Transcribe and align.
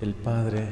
El 0.00 0.14
Padre 0.14 0.68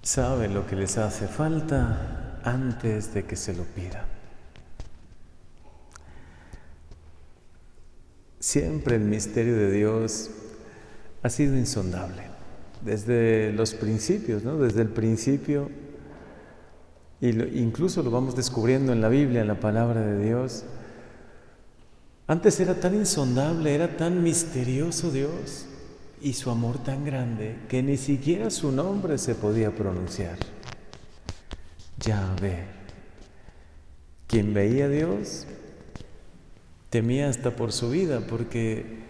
sabe 0.00 0.48
lo 0.48 0.66
que 0.66 0.74
les 0.74 0.96
hace 0.96 1.28
falta 1.28 2.40
antes 2.42 3.12
de 3.12 3.24
que 3.24 3.36
se 3.36 3.52
lo 3.52 3.64
pida. 3.64 4.06
Siempre 8.40 8.96
el 8.96 9.02
misterio 9.02 9.54
de 9.54 9.70
Dios 9.70 10.30
ha 11.22 11.28
sido 11.28 11.58
insondable, 11.58 12.22
desde 12.82 13.52
los 13.52 13.74
principios, 13.74 14.42
¿no? 14.42 14.56
desde 14.56 14.80
el 14.80 14.88
principio, 14.88 15.70
y 17.20 17.28
incluso 17.58 18.02
lo 18.02 18.10
vamos 18.10 18.34
descubriendo 18.34 18.92
en 18.92 19.02
la 19.02 19.10
Biblia, 19.10 19.42
en 19.42 19.48
la 19.48 19.60
palabra 19.60 20.00
de 20.00 20.24
Dios. 20.24 20.64
Antes 22.26 22.60
era 22.60 22.80
tan 22.80 22.94
insondable, 22.94 23.74
era 23.74 23.98
tan 23.98 24.22
misterioso 24.22 25.10
Dios 25.10 25.66
y 26.24 26.32
su 26.32 26.50
amor 26.50 26.78
tan 26.78 27.04
grande 27.04 27.54
que 27.68 27.82
ni 27.82 27.98
siquiera 27.98 28.48
su 28.48 28.72
nombre 28.72 29.18
se 29.18 29.34
podía 29.34 29.70
pronunciar. 29.70 30.38
Yahvé. 32.00 32.64
Quien 34.26 34.54
veía 34.54 34.86
a 34.86 34.88
Dios 34.88 35.46
temía 36.88 37.28
hasta 37.28 37.54
por 37.54 37.72
su 37.72 37.90
vida 37.90 38.22
porque 38.26 39.04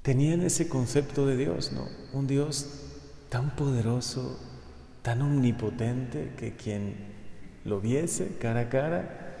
tenían 0.00 0.40
ese 0.40 0.70
concepto 0.70 1.26
de 1.26 1.36
Dios, 1.36 1.70
¿no? 1.72 1.86
Un 2.14 2.26
Dios 2.26 2.86
tan 3.28 3.54
poderoso, 3.54 4.40
tan 5.02 5.20
omnipotente 5.20 6.32
que 6.38 6.56
quien 6.56 6.94
lo 7.66 7.78
viese 7.78 8.38
cara 8.40 8.60
a 8.60 8.68
cara 8.70 9.34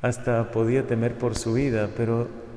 hasta 0.00 0.50
podía 0.50 0.88
temer 0.88 1.16
por 1.16 1.38
su 1.38 1.52
vida, 1.52 1.90
pero 1.96 2.51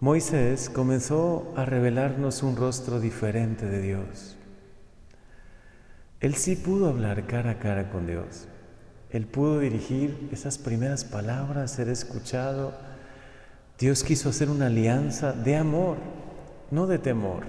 Moisés 0.00 0.70
comenzó 0.70 1.52
a 1.56 1.64
revelarnos 1.64 2.44
un 2.44 2.54
rostro 2.54 3.00
diferente 3.00 3.66
de 3.66 3.82
Dios. 3.82 4.36
Él 6.20 6.36
sí 6.36 6.54
pudo 6.54 6.88
hablar 6.88 7.26
cara 7.26 7.50
a 7.50 7.58
cara 7.58 7.90
con 7.90 8.06
Dios. 8.06 8.46
Él 9.10 9.26
pudo 9.26 9.58
dirigir 9.58 10.28
esas 10.30 10.56
primeras 10.56 11.02
palabras, 11.02 11.72
ser 11.72 11.88
escuchado. 11.88 12.74
Dios 13.76 14.04
quiso 14.04 14.28
hacer 14.28 14.50
una 14.50 14.66
alianza 14.66 15.32
de 15.32 15.56
amor, 15.56 15.96
no 16.70 16.86
de 16.86 16.98
temor. 16.98 17.46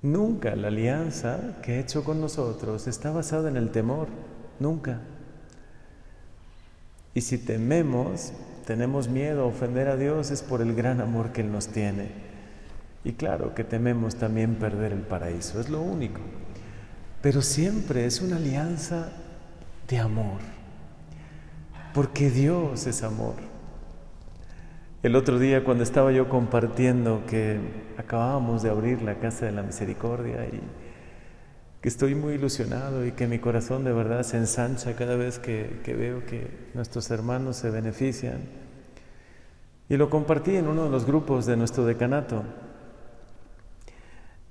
Nunca 0.00 0.56
la 0.56 0.68
alianza 0.68 1.58
que 1.62 1.72
ha 1.72 1.80
hecho 1.80 2.04
con 2.04 2.22
nosotros 2.22 2.86
está 2.86 3.10
basada 3.10 3.50
en 3.50 3.58
el 3.58 3.70
temor, 3.70 4.08
nunca. 4.60 5.00
Y 7.14 7.20
si 7.20 7.38
tememos, 7.38 8.32
tenemos 8.66 9.08
miedo 9.08 9.42
a 9.44 9.46
ofender 9.46 9.88
a 9.88 9.96
Dios 9.96 10.30
es 10.30 10.42
por 10.42 10.60
el 10.60 10.74
gran 10.74 11.00
amor 11.00 11.30
que 11.32 11.42
Él 11.42 11.52
nos 11.52 11.68
tiene. 11.68 12.08
Y 13.04 13.12
claro 13.12 13.54
que 13.54 13.62
tememos 13.62 14.16
también 14.16 14.56
perder 14.56 14.92
el 14.92 15.02
paraíso, 15.02 15.60
es 15.60 15.68
lo 15.68 15.80
único. 15.80 16.20
Pero 17.22 17.40
siempre 17.40 18.06
es 18.06 18.20
una 18.20 18.36
alianza 18.36 19.12
de 19.88 19.98
amor, 19.98 20.40
porque 21.92 22.30
Dios 22.30 22.86
es 22.86 23.02
amor. 23.02 23.34
El 25.02 25.16
otro 25.16 25.38
día 25.38 25.64
cuando 25.64 25.84
estaba 25.84 26.12
yo 26.12 26.30
compartiendo 26.30 27.24
que 27.26 27.60
acabábamos 27.98 28.62
de 28.62 28.70
abrir 28.70 29.02
la 29.02 29.16
Casa 29.20 29.44
de 29.44 29.52
la 29.52 29.62
Misericordia 29.62 30.46
y 30.46 30.60
que 31.84 31.90
estoy 31.90 32.14
muy 32.14 32.32
ilusionado 32.32 33.04
y 33.04 33.12
que 33.12 33.26
mi 33.26 33.38
corazón 33.38 33.84
de 33.84 33.92
verdad 33.92 34.22
se 34.22 34.38
ensancha 34.38 34.96
cada 34.96 35.16
vez 35.16 35.38
que, 35.38 35.82
veo 35.86 36.24
que 36.24 36.70
nuestros 36.72 37.10
hermanos 37.10 37.56
se 37.56 37.68
benefician. 37.68 38.40
Y 39.90 39.98
lo 39.98 40.08
compartí 40.08 40.56
en 40.56 40.66
uno 40.66 40.84
de 40.84 40.88
los 40.88 41.04
grupos 41.04 41.44
de 41.44 41.58
nuestro 41.58 41.84
decanato. 41.84 42.42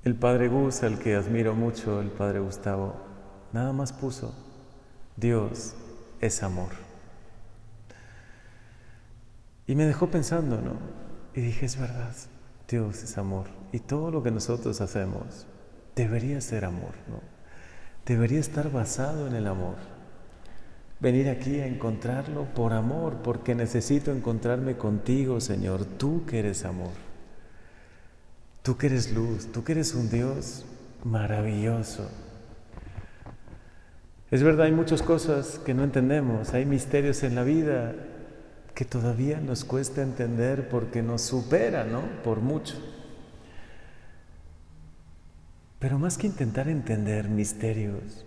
El 0.04 0.14
padre 0.14 0.48
Gus, 0.48 0.84
al 0.84 1.00
que 1.00 1.16
admiro 1.16 1.56
mucho, 1.56 2.02
el 2.02 2.12
padre 2.12 2.38
Gustavo, 2.38 2.98
nada 3.52 3.74
más 3.74 3.94
puso, 3.94 4.36
Dios 5.18 5.74
es 6.22 6.44
amor. 6.44 6.70
Y 9.66 9.74
me 9.74 9.88
dejó 9.88 10.06
pensando, 10.12 10.62
¿no? 10.62 10.74
Y 11.34 11.42
dije, 11.42 11.66
es 11.66 11.80
verdad, 11.80 12.14
Dios 12.70 13.02
es 13.02 13.18
amor. 13.18 13.48
Y 13.72 13.80
todo 13.80 14.12
lo 14.12 14.22
que 14.22 14.30
nosotros 14.30 14.82
hacemos, 14.82 15.48
debería 15.96 16.42
ser 16.42 16.66
amor, 16.66 16.94
¿no? 17.08 17.20
Debería 18.06 18.40
estar 18.40 18.72
basado 18.72 19.28
en 19.28 19.36
el 19.36 19.48
amor. 19.48 19.76
Venir 21.00 21.30
aquí 21.30 21.60
a 21.60 21.68
encontrarlo 21.68 22.46
por 22.54 22.74
amor, 22.74 23.18
porque 23.24 23.56
necesito 23.56 24.12
encontrarme 24.12 24.76
contigo, 24.78 25.40
Señor, 25.42 25.86
tú 25.86 26.26
que 26.26 26.40
eres 26.40 26.66
amor. 26.66 26.92
Tú 28.62 28.78
que 28.78 28.88
eres 28.88 29.12
luz, 29.12 29.52
tú 29.52 29.64
que 29.64 29.74
eres 29.74 29.94
un 29.94 30.10
Dios 30.10 30.66
maravilloso. 31.04 32.10
Es 34.32 34.42
verdad, 34.42 34.66
hay 34.66 34.72
muchas 34.72 35.02
cosas 35.02 35.60
que 35.60 35.74
no 35.74 35.84
entendemos, 35.84 36.54
hay 36.54 36.66
misterios 36.66 37.24
en 37.24 37.36
la 37.36 37.44
vida 37.44 37.94
que 38.74 38.86
todavía 38.86 39.40
nos 39.40 39.64
cuesta 39.66 40.02
entender 40.02 40.70
porque 40.70 41.04
nos 41.04 41.22
supera, 41.22 41.84
¿no? 41.84 42.02
Por 42.24 42.40
mucho. 42.40 42.76
Pero 45.84 46.00
más 46.00 46.18
que 46.18 46.28
intentar 46.28 46.70
entender 46.70 47.28
misterios, 47.28 48.26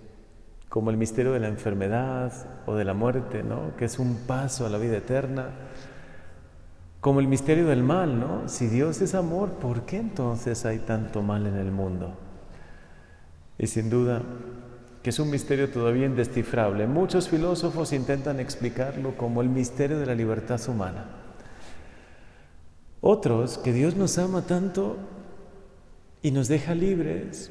como 0.69 0.91
el 0.91 0.99
misterio 0.99 1.33
de 1.33 1.41
la 1.41 1.49
enfermedad 1.49 2.31
o 2.67 2.75
de 2.75 2.85
la 2.85 2.93
muerte, 2.93 3.43
¿no? 3.43 3.75
que 3.79 3.87
es 3.87 3.99
un 3.99 4.15
paso 4.27 4.67
a 4.67 4.69
la 4.69 4.77
vida 4.77 4.99
eterna, 4.99 5.53
como 7.01 7.19
el 7.19 7.29
misterio 7.29 7.65
del 7.65 7.83
mal, 7.83 8.21
¿no? 8.21 8.47
Si 8.47 8.67
Dios 8.67 9.01
es 9.01 9.15
amor, 9.15 9.53
¿por 9.53 9.87
qué 9.87 9.97
entonces 9.97 10.67
hay 10.67 10.81
tanto 10.81 11.23
mal 11.23 11.47
en 11.47 11.57
el 11.57 11.71
mundo? 11.71 12.15
Y 13.57 13.69
sin 13.69 13.89
duda 13.89 14.21
que 15.03 15.09
es 15.09 15.19
un 15.19 15.31
misterio 15.31 15.71
todavía 15.71 16.05
indescifrable. 16.05 16.87
Muchos 16.87 17.31
filósofos 17.31 17.95
intentan 17.95 18.39
explicarlo 18.39 19.17
como 19.17 19.41
el 19.41 19.49
misterio 19.49 19.99
de 19.99 20.05
la 20.05 20.15
libertad 20.15 20.61
humana. 20.69 21.07
Otros, 23.01 23.57
que 23.57 23.73
Dios 23.73 23.97
nos 23.97 24.19
ama 24.19 24.43
tanto 24.43 24.99
y 26.23 26.31
nos 26.31 26.49
deja 26.49 26.75
libres, 26.75 27.51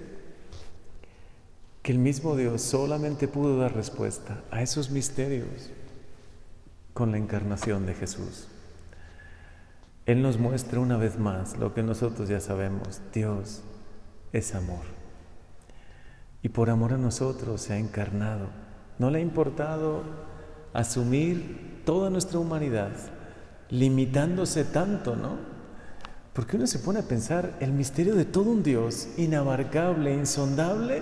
que 1.82 1.92
el 1.92 2.00
mismo 2.00 2.36
Dios 2.36 2.62
solamente 2.62 3.28
pudo 3.28 3.60
dar 3.60 3.76
respuesta 3.76 4.44
a 4.50 4.62
esos 4.62 4.90
misterios 4.90 5.70
con 6.94 7.12
la 7.12 7.18
encarnación 7.18 7.86
de 7.86 7.94
Jesús. 7.94 8.48
Él 10.06 10.22
nos 10.22 10.38
muestra 10.40 10.80
una 10.80 10.98
vez 10.98 11.18
más 11.20 11.58
lo 11.58 11.74
que 11.74 11.84
nosotros 11.84 12.30
ya 12.30 12.40
sabemos, 12.40 13.02
Dios 13.14 13.64
es 14.34 14.56
amor. 14.56 14.84
Y 16.42 16.50
por 16.50 16.70
amor 16.70 16.94
a 16.94 16.98
nosotros 16.98 17.62
se 17.62 17.74
ha 17.74 17.78
encarnado. 17.78 18.48
No 19.00 19.10
le 19.10 19.20
ha 19.20 19.22
importado 19.22 20.04
asumir 20.74 21.82
toda 21.86 22.10
nuestra 22.10 22.40
humanidad, 22.40 22.92
limitándose 23.70 24.64
tanto, 24.64 25.16
¿no? 25.16 25.55
Porque 26.36 26.58
uno 26.58 26.68
se 26.68 26.80
pone 26.80 27.00
a 27.00 27.08
pensar 27.08 27.56
el 27.62 27.72
misterio 27.72 28.14
de 28.14 28.26
todo 28.26 28.52
un 28.52 28.62
Dios 28.62 29.08
inabarcable, 29.16 30.14
insondable, 30.14 31.02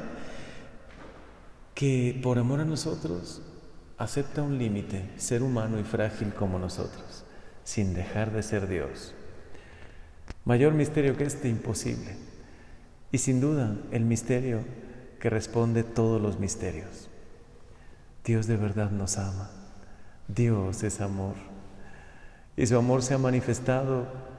que 1.73 2.19
por 2.21 2.37
amor 2.37 2.59
a 2.59 2.65
nosotros 2.65 3.41
acepta 3.97 4.43
un 4.43 4.59
límite, 4.59 5.09
ser 5.17 5.41
humano 5.41 5.79
y 5.79 5.83
frágil 5.83 6.35
como 6.35 6.59
nosotros, 6.59 7.23
sin 7.63 7.95
dejar 7.95 8.31
de 8.31 8.43
ser 8.43 8.67
Dios. 8.67 9.15
Mayor 10.45 10.73
misterio 10.73 11.17
que 11.17 11.23
este, 11.23 11.49
imposible. 11.49 12.15
Y 13.11 13.17
sin 13.17 13.41
duda, 13.41 13.75
el 13.89 14.05
misterio 14.05 14.59
que 15.19 15.31
responde 15.31 15.81
todos 15.81 16.21
los 16.21 16.39
misterios. 16.39 17.09
Dios 18.23 18.45
de 18.45 18.57
verdad 18.57 18.91
nos 18.91 19.17
ama. 19.17 19.49
Dios 20.27 20.83
es 20.83 21.01
amor. 21.01 21.33
Y 22.55 22.67
su 22.67 22.77
amor 22.77 23.01
se 23.01 23.15
ha 23.15 23.17
manifestado 23.17 24.32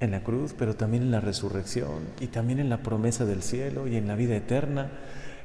en 0.00 0.10
la 0.12 0.22
cruz, 0.22 0.54
pero 0.56 0.76
también 0.76 1.02
en 1.02 1.10
la 1.10 1.20
resurrección 1.20 2.00
y 2.20 2.28
también 2.28 2.60
en 2.60 2.68
la 2.68 2.82
promesa 2.82 3.24
del 3.24 3.42
cielo 3.42 3.88
y 3.88 3.96
en 3.96 4.06
la 4.06 4.14
vida 4.14 4.36
eterna. 4.36 4.90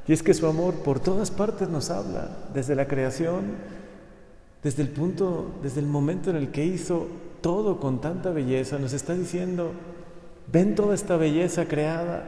Y 0.08 0.14
es 0.14 0.22
que 0.22 0.34
su 0.34 0.48
amor 0.48 0.76
por 0.84 1.00
todas 1.00 1.32
partes 1.32 1.70
nos 1.70 1.90
habla, 1.90 2.30
desde 2.54 2.76
la 2.76 2.88
creación, 2.88 3.44
desde 4.62 4.84
el 4.84 4.90
punto, 4.90 5.60
desde 5.64 5.80
el 5.80 5.88
momento 5.88 6.30
en 6.30 6.36
el 6.36 6.52
que 6.52 6.66
hizo 6.66 7.08
todo 7.42 7.80
con 7.80 8.00
tanta 8.00 8.32
belleza, 8.32 8.80
nos 8.80 8.94
está 8.94 9.14
diciendo, 9.14 9.72
ven 10.52 10.76
toda 10.76 10.96
esta 10.96 11.18
belleza 11.18 11.66
creada, 11.66 12.24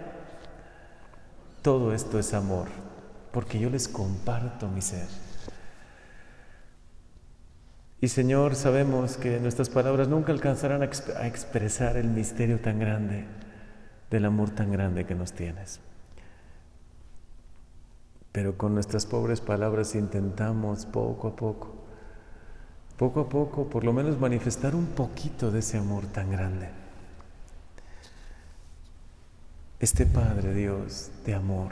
todo 1.62 1.94
esto 1.94 2.20
es 2.20 2.34
amor, 2.34 2.68
porque 3.32 3.60
yo 3.60 3.70
les 3.70 3.88
comparto 3.88 4.68
mi 4.68 4.82
ser. 4.82 5.08
Y 8.06 8.08
Señor, 8.08 8.54
sabemos 8.54 9.18
que 9.18 9.40
nuestras 9.40 9.70
palabras 9.70 10.08
nunca 10.08 10.32
alcanzarán 10.32 10.84
a, 10.84 10.90
a 11.18 11.26
expresar 11.26 11.98
el 11.98 12.08
misterio 12.08 12.60
tan 12.60 12.78
grande 12.78 13.26
del 14.12 14.26
amor 14.26 14.52
tan 14.52 14.72
grande 14.72 15.08
que 15.08 15.16
nos 15.16 15.34
tienes. 15.34 15.80
Pero 18.32 18.60
con 18.60 18.76
nuestras 18.76 19.08
pobres 19.08 19.42
palabras 19.42 19.96
intentamos 19.96 20.86
poco 20.86 21.30
a 21.30 21.36
poco, 21.36 21.74
poco 22.96 23.22
a 23.22 23.28
poco, 23.28 23.70
por 23.70 23.84
lo 23.84 23.92
menos 23.92 24.20
manifestar 24.20 24.76
un 24.76 24.86
poquito 24.86 25.50
de 25.50 25.58
ese 25.58 25.80
amor 25.80 26.06
tan 26.06 26.30
grande. 26.30 26.70
Este 29.80 30.06
Padre 30.06 30.54
Dios 30.54 31.10
de 31.26 31.34
amor 31.34 31.72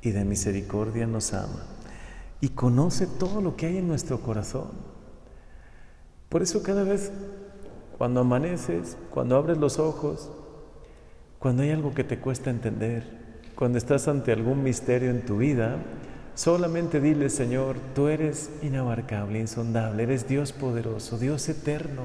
y 0.00 0.12
de 0.12 0.24
misericordia 0.24 1.08
nos 1.08 1.32
ama 1.34 1.66
y 2.40 2.50
conoce 2.50 3.08
todo 3.08 3.40
lo 3.40 3.56
que 3.56 3.66
hay 3.66 3.78
en 3.78 3.88
nuestro 3.88 4.20
corazón. 4.20 4.94
Por 6.28 6.42
eso 6.42 6.62
cada 6.62 6.82
vez 6.82 7.12
cuando 7.98 8.20
amaneces, 8.20 8.96
cuando 9.10 9.36
abres 9.36 9.58
los 9.58 9.78
ojos, 9.78 10.30
cuando 11.38 11.62
hay 11.62 11.70
algo 11.70 11.94
que 11.94 12.04
te 12.04 12.18
cuesta 12.18 12.50
entender, 12.50 13.04
cuando 13.54 13.78
estás 13.78 14.06
ante 14.08 14.32
algún 14.32 14.62
misterio 14.62 15.10
en 15.10 15.24
tu 15.24 15.38
vida, 15.38 15.78
solamente 16.34 17.00
dile, 17.00 17.30
Señor, 17.30 17.76
tú 17.94 18.08
eres 18.08 18.50
inabarcable, 18.62 19.40
insondable, 19.40 20.02
eres 20.02 20.28
Dios 20.28 20.52
poderoso, 20.52 21.18
Dios 21.18 21.48
eterno, 21.48 22.02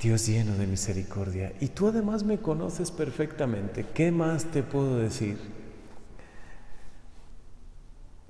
Dios 0.00 0.26
lleno 0.26 0.56
de 0.56 0.66
misericordia. 0.66 1.52
Y 1.60 1.68
tú 1.68 1.88
además 1.88 2.24
me 2.24 2.38
conoces 2.38 2.90
perfectamente. 2.90 3.84
¿Qué 3.94 4.10
más 4.10 4.44
te 4.46 4.62
puedo 4.62 4.98
decir? 4.98 5.38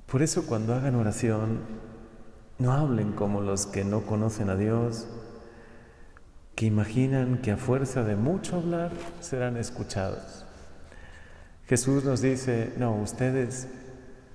Por 0.07 0.23
eso 0.23 0.47
cuando 0.47 0.75
hagan 0.75 0.95
oración, 0.95 1.61
no 2.59 2.73
hablen 2.73 3.13
como 3.13 3.41
los 3.41 3.67
que 3.67 3.85
no 3.85 4.03
conocen 4.03 4.51
a 4.51 4.57
Dios, 4.57 5.07
que 6.55 6.67
imaginan 6.67 7.39
que 7.39 7.53
a 7.53 7.57
fuerza 7.57 8.03
de 8.03 8.17
mucho 8.17 8.57
hablar 8.57 8.91
serán 9.21 9.57
escuchados. 9.57 10.45
Jesús 11.67 12.05
nos 12.05 12.23
dice, 12.23 12.73
no, 12.79 12.95
ustedes 12.95 13.69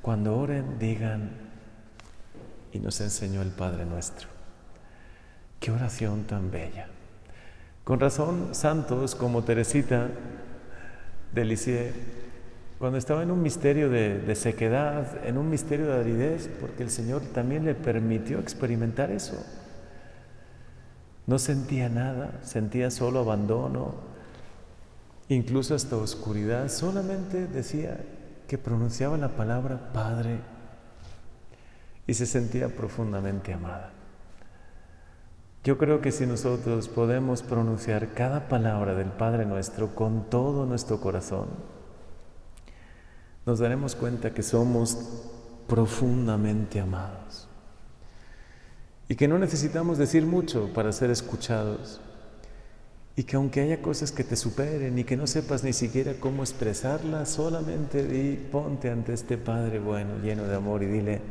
cuando 0.01 0.38
oren 0.38 0.77
digan, 0.77 1.31
y 2.71 2.79
nos 2.79 3.01
enseñó 3.01 3.41
el 3.41 3.50
Padre 3.50 3.85
nuestro. 3.85 4.27
Qué 5.59 5.71
oración 5.71 6.24
tan 6.24 6.51
bella. 6.51 6.88
Con 7.83 8.00
razón, 8.00 8.50
santos 8.53 9.15
como 9.15 9.44
Teresita 9.44 10.09
de 11.33 11.45
Lisieux, 11.45 11.94
cuando 12.81 12.97
estaba 12.97 13.21
en 13.21 13.29
un 13.29 13.43
misterio 13.43 13.91
de, 13.91 14.17
de, 14.17 14.35
sequedad, 14.35 15.23
en 15.23 15.37
un 15.37 15.51
misterio 15.51 15.85
de 15.85 15.99
aridez, 15.99 16.49
porque 16.59 16.81
el 16.81 16.89
Señor 16.89 17.21
también 17.31 17.63
le 17.63 17.75
permitió 17.75 18.39
experimentar 18.39 19.11
eso. 19.11 19.35
No 21.27 21.37
sentía 21.37 21.89
nada, 21.89 22.39
sentía 22.41 22.89
solo 22.89 23.19
abandono, 23.19 23.93
incluso 25.29 25.75
hasta 25.75 25.95
oscuridad. 25.95 26.69
Solamente 26.69 27.45
decía 27.45 27.99
que 28.47 28.57
pronunciaba 28.57 29.15
la 29.15 29.29
palabra 29.29 29.93
Padre 29.93 30.39
y 32.07 32.15
se 32.15 32.25
sentía 32.25 32.75
profundamente 32.75 33.53
amada. 33.53 33.91
Yo 35.63 35.77
creo 35.77 36.01
que 36.01 36.11
si 36.11 36.25
nosotros 36.25 36.87
podemos 36.87 37.43
pronunciar 37.43 38.15
cada 38.15 38.47
palabra 38.49 38.95
del 38.95 39.09
Padre 39.09 39.45
nuestro 39.45 39.93
con 39.93 40.31
todo 40.31 40.65
nuestro 40.65 40.99
corazón, 40.99 41.45
nos 43.45 43.59
daremos 43.59 43.95
cuenta 43.95 44.33
que 44.33 44.43
somos 44.43 44.97
profundamente 45.67 46.79
amados 46.79 47.47
y 49.07 49.15
que 49.15 49.27
no 49.27 49.39
necesitamos 49.39 49.97
decir 49.97 50.25
mucho 50.25 50.71
para 50.73 50.91
ser 50.91 51.09
escuchados 51.09 51.99
y 53.15 53.23
que 53.23 53.35
aunque 53.35 53.61
haya 53.61 53.81
cosas 53.81 54.11
que 54.11 54.23
te 54.23 54.35
superen 54.35 54.97
y 54.97 55.03
que 55.03 55.17
no 55.17 55.27
sepas 55.27 55.63
ni 55.63 55.73
siquiera 55.73 56.13
cómo 56.19 56.43
expresarlas, 56.43 57.29
solamente 57.29 58.05
di, 58.05 58.35
ponte 58.35 58.89
ante 58.89 59.13
este 59.13 59.38
Padre 59.38 59.79
bueno, 59.79 60.17
lleno 60.23 60.43
de 60.43 60.55
amor 60.55 60.81
y 60.83 60.88
dile, 60.88 61.21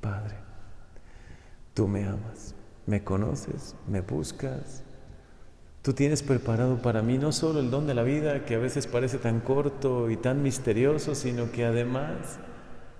Padre, 0.00 0.36
tú 1.74 1.86
me 1.86 2.06
amas, 2.06 2.54
me 2.86 3.04
conoces, 3.04 3.74
me 3.86 4.00
buscas, 4.00 4.82
tú 5.86 5.92
tienes 5.92 6.24
preparado 6.24 6.82
para 6.82 7.00
mí 7.00 7.16
no 7.16 7.30
solo 7.30 7.60
el 7.60 7.70
don 7.70 7.86
de 7.86 7.94
la 7.94 8.02
vida 8.02 8.44
que 8.44 8.56
a 8.56 8.58
veces 8.58 8.88
parece 8.88 9.18
tan 9.18 9.38
corto 9.38 10.10
y 10.10 10.16
tan 10.16 10.42
misterioso, 10.42 11.14
sino 11.14 11.52
que 11.52 11.64
además 11.64 12.40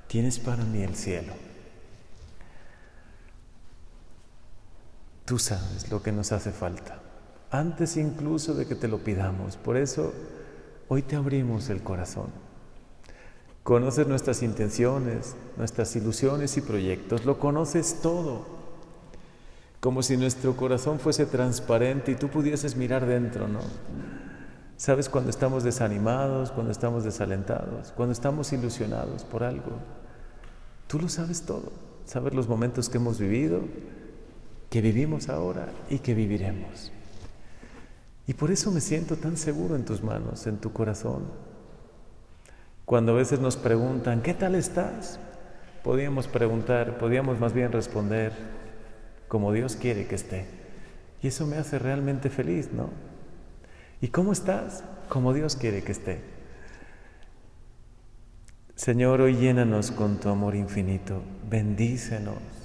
tienes 0.06 0.38
para 0.38 0.62
mí 0.62 0.82
el 0.84 0.94
cielo. 0.94 1.32
Tú 5.24 5.36
sabes 5.40 5.90
lo 5.90 6.00
que 6.00 6.12
nos 6.12 6.30
hace 6.30 6.52
falta, 6.52 7.00
antes 7.50 7.96
incluso 7.96 8.54
de 8.54 8.66
que 8.66 8.76
te 8.76 8.86
lo 8.86 8.98
pidamos. 8.98 9.56
Por 9.56 9.76
eso 9.76 10.14
hoy 10.86 11.02
te 11.02 11.16
abrimos 11.16 11.70
el 11.70 11.82
corazón. 11.82 12.28
Conoces 13.64 14.06
nuestras 14.06 14.44
intenciones, 14.44 15.34
nuestras 15.56 15.96
ilusiones 15.96 16.56
y 16.56 16.60
proyectos, 16.60 17.24
lo 17.24 17.40
conoces 17.40 17.98
todo. 18.00 18.55
Como 19.86 20.02
si 20.02 20.16
nuestro 20.16 20.56
corazón 20.56 20.98
fuese 20.98 21.26
transparente 21.26 22.10
y 22.10 22.16
tú 22.16 22.26
pudieses 22.26 22.74
mirar 22.74 23.06
dentro, 23.06 23.46
¿no? 23.46 23.60
Sabes 24.76 25.08
cuando 25.08 25.30
estamos 25.30 25.62
desanimados, 25.62 26.50
cuando 26.50 26.72
estamos 26.72 27.04
desalentados, 27.04 27.92
cuando 27.92 28.12
estamos 28.12 28.52
ilusionados 28.52 29.22
por 29.22 29.44
algo. 29.44 29.78
Tú 30.88 30.98
lo 30.98 31.08
sabes 31.08 31.42
todo. 31.42 31.70
Sabes 32.04 32.34
los 32.34 32.48
momentos 32.48 32.88
que 32.88 32.98
hemos 32.98 33.20
vivido, 33.20 33.60
que 34.70 34.80
vivimos 34.80 35.28
ahora 35.28 35.68
y 35.88 36.00
que 36.00 36.14
viviremos. 36.14 36.90
Y 38.26 38.34
por 38.34 38.50
eso 38.50 38.72
me 38.72 38.80
siento 38.80 39.14
tan 39.14 39.36
seguro 39.36 39.76
en 39.76 39.84
tus 39.84 40.02
manos, 40.02 40.48
en 40.48 40.56
tu 40.56 40.72
corazón. 40.72 41.26
Cuando 42.84 43.12
a 43.12 43.14
veces 43.14 43.38
nos 43.38 43.56
preguntan, 43.56 44.20
¿qué 44.20 44.34
tal 44.34 44.56
estás? 44.56 45.20
Podíamos 45.84 46.26
preguntar, 46.26 46.98
podíamos 46.98 47.38
más 47.38 47.52
bien 47.52 47.70
responder 47.70 48.65
como 49.28 49.52
Dios 49.52 49.76
quiere 49.76 50.06
que 50.06 50.14
esté. 50.14 50.46
Y 51.22 51.28
eso 51.28 51.46
me 51.46 51.56
hace 51.56 51.78
realmente 51.78 52.30
feliz, 52.30 52.70
¿no? 52.72 52.90
¿Y 54.00 54.08
cómo 54.08 54.32
estás? 54.32 54.84
Como 55.08 55.32
Dios 55.32 55.56
quiere 55.56 55.82
que 55.82 55.92
esté. 55.92 56.20
Señor, 58.74 59.20
hoy 59.20 59.36
llénanos 59.36 59.90
con 59.90 60.20
tu 60.20 60.28
amor 60.28 60.54
infinito, 60.54 61.22
bendícenos 61.48 62.56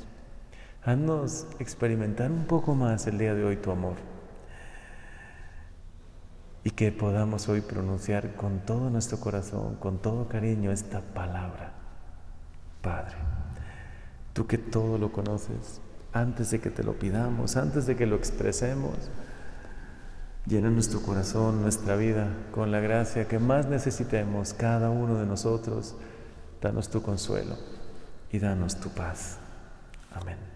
Haznos 0.84 1.46
experimentar 1.60 2.32
un 2.32 2.46
poco 2.46 2.74
más 2.74 3.06
el 3.06 3.20
día 3.20 3.36
de 3.36 3.44
hoy 3.44 3.58
tu 3.58 3.70
amor 3.70 3.98
y 6.64 6.72
que 6.72 6.92
podamos 6.92 7.48
hoy 7.50 7.62
pronunciar 7.62 8.36
con 8.36 8.62
todo 8.62 8.90
nuestro 8.90 9.20
corazón, 9.20 9.76
con 9.76 10.00
todo 10.00 10.28
cariño 10.28 10.72
esta 10.72 11.02
palabra. 11.02 11.74
Padre, 12.82 13.16
tú 14.34 14.48
que 14.48 14.58
todo 14.58 14.98
lo 14.98 15.12
conoces, 15.12 15.82
antes 16.14 16.52
de 16.52 16.60
que 16.60 16.70
te 16.70 16.84
lo 16.84 16.94
pidamos, 17.00 17.56
antes 17.56 17.86
de 17.86 17.96
que 17.96 18.06
lo 18.06 18.16
expresemos, 18.16 18.96
llena 20.46 20.70
nuestro 20.70 21.02
corazón, 21.02 21.62
nuestra 21.62 21.96
vida 21.96 22.30
con 22.52 22.72
la 22.72 22.80
gracia 22.80 23.28
que 23.28 23.40
más 23.40 23.68
necesitemos 23.68 24.54
cada 24.54 24.90
uno 24.90 25.16
de 25.16 25.26
nosotros. 25.26 25.96
Danos 26.62 26.90
tu 26.90 27.02
consuelo 27.02 27.56
y 28.32 28.40
danos 28.40 28.80
tu 28.80 28.90
paz. 28.90 29.38
Amén. 30.14 30.51